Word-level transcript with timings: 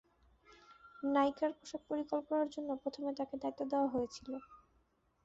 নায়িকার 1.03 1.51
পোশাক-পরিকল্পনার 1.57 2.47
জন্য 2.53 2.69
প্রথমে 2.83 3.11
তাকে 3.19 3.35
দায়িত্ব 3.41 3.61
দেওয়া 3.71 3.87
হয়েছিল। 3.87 4.29